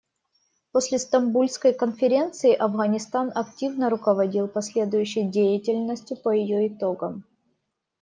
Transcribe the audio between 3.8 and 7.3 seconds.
руководил последующей деятельностью по ее итогам.